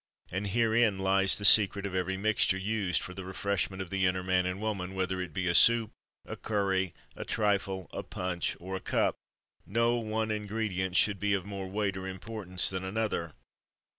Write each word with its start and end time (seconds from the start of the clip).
And 0.31 0.47
herein 0.47 0.97
lies 0.97 1.37
the 1.37 1.45
secret 1.45 1.85
of 1.85 1.93
every 1.93 2.17
mixture 2.17 2.57
used 2.57 3.03
for 3.03 3.13
the 3.13 3.23
refreshment 3.23 3.83
of 3.83 3.91
the 3.91 4.07
inner 4.07 4.23
man 4.23 4.47
and 4.47 4.59
woman; 4.59 4.95
whether 4.95 5.21
it 5.21 5.31
be 5.31 5.45
a 5.47 5.53
soup, 5.53 5.91
a 6.25 6.35
curry, 6.35 6.95
a 7.15 7.23
trifle, 7.23 7.87
a 7.93 8.01
punch, 8.01 8.57
or 8.59 8.75
a 8.75 8.79
cup 8.79 9.15
no 9.63 9.97
one 9.97 10.31
ingredient 10.31 10.97
should 10.97 11.19
be 11.19 11.35
of 11.35 11.45
more 11.45 11.67
weight 11.67 11.95
or 11.97 12.07
importance 12.07 12.67
than 12.67 12.83
another. 12.83 13.35